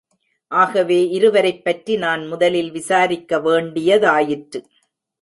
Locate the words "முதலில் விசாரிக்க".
2.27-3.39